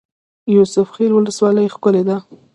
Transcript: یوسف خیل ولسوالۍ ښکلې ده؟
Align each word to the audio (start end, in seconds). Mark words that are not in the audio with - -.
یوسف 0.55 0.87
خیل 0.95 1.11
ولسوالۍ 1.13 1.67
ښکلې 1.75 2.03
ده؟ 2.09 2.17